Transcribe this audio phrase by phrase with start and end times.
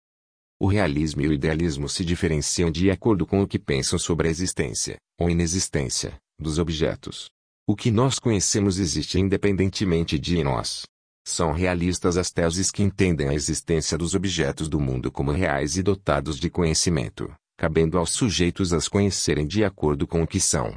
[0.61, 4.31] O realismo e o idealismo se diferenciam de acordo com o que pensam sobre a
[4.31, 7.31] existência, ou inexistência, dos objetos.
[7.67, 10.83] O que nós conhecemos existe independentemente de nós.
[11.31, 15.83] São realistas as teses que entendem a existência dos objetos do mundo como reais e
[15.83, 20.77] dotados de conhecimento, cabendo aos sujeitos as conhecerem de acordo com o que são.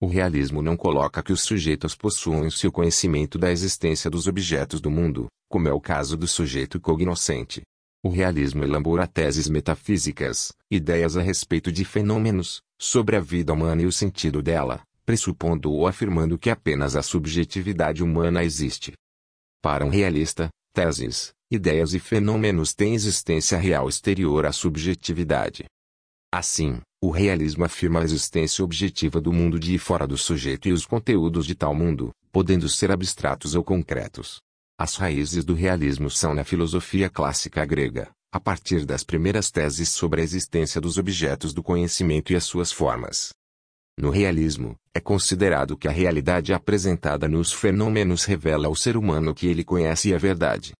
[0.00, 4.80] O realismo não coloca que os sujeitos possuam em seu conhecimento da existência dos objetos
[4.80, 7.60] do mundo, como é o caso do sujeito cognoscente.
[8.02, 13.86] O realismo elabora teses metafísicas, ideias a respeito de fenômenos, sobre a vida humana e
[13.86, 18.94] o sentido dela, pressupondo ou afirmando que apenas a subjetividade humana existe.
[19.64, 25.64] Para um realista, teses, ideias e fenômenos têm existência real exterior à subjetividade.
[26.30, 30.84] Assim, o realismo afirma a existência objetiva do mundo de fora do sujeito e os
[30.84, 34.36] conteúdos de tal mundo, podendo ser abstratos ou concretos.
[34.78, 40.20] As raízes do realismo são na filosofia clássica grega, a partir das primeiras teses sobre
[40.20, 43.32] a existência dos objetos do conhecimento e as suas formas.
[43.96, 49.46] No realismo, é considerado que a realidade apresentada nos fenômenos revela ao ser humano que
[49.46, 50.72] ele conhece a verdade.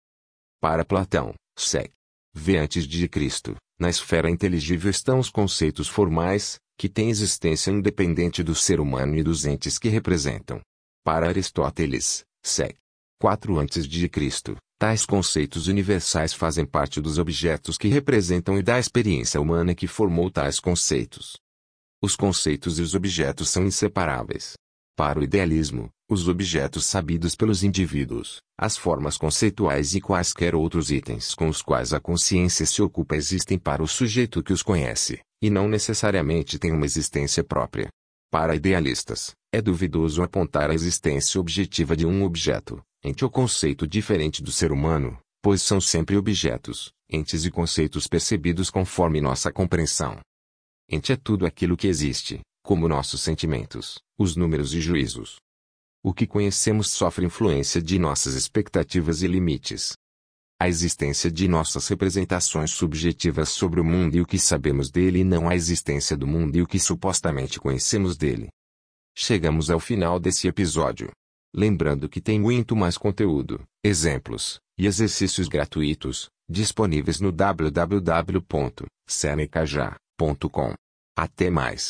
[0.60, 1.92] Para Platão, sec.
[2.34, 8.42] V antes de Cristo, na esfera inteligível estão os conceitos formais, que têm existência independente
[8.42, 10.60] do ser humano e dos entes que representam.
[11.04, 12.74] Para Aristóteles, sec.
[13.20, 18.78] 4 antes de Cristo, tais conceitos universais fazem parte dos objetos que representam e da
[18.78, 21.36] experiência humana que formou tais conceitos.
[22.04, 24.58] Os conceitos e os objetos são inseparáveis.
[24.94, 31.34] Para o idealismo, os objetos sabidos pelos indivíduos, as formas conceituais e quaisquer outros itens
[31.34, 35.48] com os quais a consciência se ocupa existem para o sujeito que os conhece, e
[35.48, 37.88] não necessariamente têm uma existência própria.
[38.30, 44.42] Para idealistas, é duvidoso apontar a existência objetiva de um objeto, ente ou conceito diferente
[44.42, 50.20] do ser humano, pois são sempre objetos, entes e conceitos percebidos conforme nossa compreensão.
[50.88, 55.36] Ente é tudo aquilo que existe, como nossos sentimentos, os números e juízos.
[56.02, 59.94] O que conhecemos sofre influência de nossas expectativas e limites.
[60.60, 65.24] A existência de nossas representações subjetivas sobre o mundo e o que sabemos dele e
[65.24, 68.48] não a existência do mundo e o que supostamente conhecemos dele.
[69.16, 71.10] Chegamos ao final desse episódio.
[71.54, 80.03] Lembrando que tem muito mais conteúdo, exemplos e exercícios gratuitos disponíveis no www.senecaja.com.
[81.16, 81.84] Até mais.